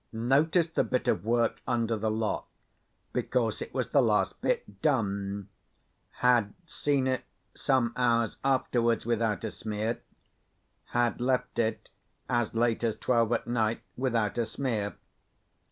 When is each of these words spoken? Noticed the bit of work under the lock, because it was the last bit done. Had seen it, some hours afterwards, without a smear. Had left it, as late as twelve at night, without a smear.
Noticed 0.11 0.73
the 0.73 0.83
bit 0.83 1.07
of 1.07 1.23
work 1.25 1.61
under 1.67 1.95
the 1.95 2.09
lock, 2.09 2.47
because 3.13 3.61
it 3.61 3.71
was 3.71 3.89
the 3.89 4.01
last 4.01 4.41
bit 4.41 4.81
done. 4.81 5.47
Had 6.25 6.55
seen 6.65 7.05
it, 7.05 7.23
some 7.53 7.93
hours 7.95 8.37
afterwards, 8.43 9.05
without 9.05 9.43
a 9.43 9.51
smear. 9.51 10.01
Had 10.85 11.21
left 11.21 11.59
it, 11.59 11.89
as 12.27 12.55
late 12.55 12.83
as 12.83 12.97
twelve 12.97 13.31
at 13.31 13.45
night, 13.45 13.83
without 13.95 14.39
a 14.39 14.47
smear. 14.47 14.95